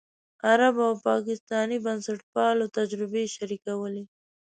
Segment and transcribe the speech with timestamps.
[0.49, 4.03] عربو او پاکستاني بنسټپالو تجربې شریکولې.